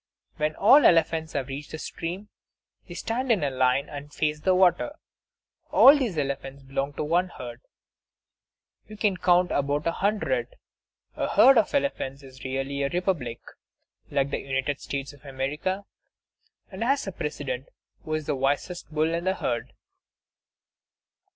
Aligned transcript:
When 0.37 0.55
all 0.55 0.81
the 0.81 0.87
elephants 0.87 1.33
have 1.33 1.47
reached 1.49 1.69
the 1.69 1.77
stream, 1.77 2.29
they 2.87 2.95
stand 2.95 3.31
in 3.31 3.41
line 3.59 3.87
and 3.87 4.11
face 4.11 4.39
the 4.39 4.55
water. 4.55 4.95
All 5.69 5.95
these 5.95 6.17
elephants 6.17 6.63
belong 6.63 6.93
to 6.93 7.03
one 7.03 7.27
herd; 7.29 7.61
you 8.87 8.97
can 8.97 9.15
count 9.15 9.51
about 9.51 9.85
a 9.85 9.91
hundred. 9.91 10.55
A 11.15 11.27
herd 11.27 11.59
of 11.59 11.75
elephants 11.75 12.23
is 12.23 12.43
really 12.43 12.81
a 12.81 12.89
republic, 12.89 13.41
like 14.09 14.31
the 14.31 14.39
United 14.39 14.79
States 14.81 15.13
of 15.13 15.23
America, 15.23 15.85
and 16.71 16.83
has 16.83 17.05
a 17.05 17.11
President, 17.11 17.69
who 18.03 18.15
is 18.15 18.25
the 18.25 18.35
wisest 18.35 18.91
bull 18.91 19.13
in 19.13 19.25
the 19.25 19.35
herd. 19.35 19.71